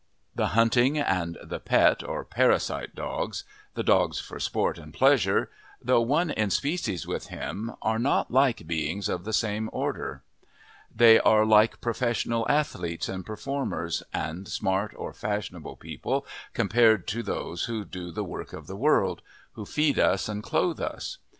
The 0.33 0.47
hunting 0.57 0.97
and 0.97 1.37
the 1.43 1.59
pet, 1.59 2.01
or 2.03 2.25
parasite, 2.25 2.95
dogs 2.95 3.43
the 3.75 3.83
"dogs 3.83 4.19
for 4.19 4.39
sport 4.39 4.79
and 4.79 4.91
pleasure" 4.91 5.51
though 5.79 6.01
one 6.01 6.31
in 6.31 6.49
species 6.49 7.05
with 7.05 7.27
him 7.27 7.73
are 7.83 7.99
not 7.99 8.31
like 8.31 8.65
beings 8.65 9.07
of 9.07 9.25
the 9.25 9.31
same 9.31 9.69
order; 9.71 10.23
they 10.89 11.19
are 11.19 11.45
like 11.45 11.81
professional 11.81 12.47
athletes 12.49 13.07
and 13.07 13.27
performers, 13.27 14.01
and 14.11 14.47
smart 14.47 14.91
or 14.97 15.13
fashionable 15.13 15.75
people 15.75 16.25
compared 16.55 17.07
to 17.09 17.21
those 17.21 17.65
who 17.65 17.85
do 17.85 18.09
the 18.09 18.23
work 18.23 18.53
of 18.53 18.65
the 18.65 18.75
world 18.75 19.21
who 19.51 19.67
feed 19.67 19.99
us 19.99 20.27
and 20.27 20.41
clothe 20.41 20.79
us. 20.81 21.19